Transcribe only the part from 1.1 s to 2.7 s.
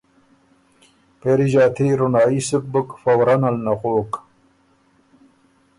پېری ݫاتي رونړايي سُک